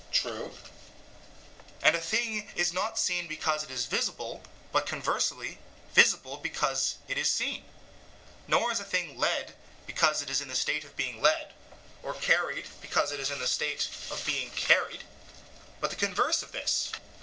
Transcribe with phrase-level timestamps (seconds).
[0.13, 0.49] EUTHYPHRO: True.
[0.49, 0.71] SOCRATES:
[1.83, 5.59] And a thing is not seen because it is visible, but conversely,
[5.93, 7.63] visible because it is seen;
[8.47, 11.53] nor is a thing led because it is in the state of being led,
[12.01, 15.03] or carried because it is in the state of being carried,
[15.79, 16.91] but the converse of this.